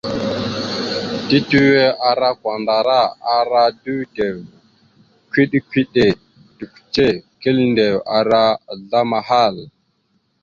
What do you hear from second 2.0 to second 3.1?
ara kwandara,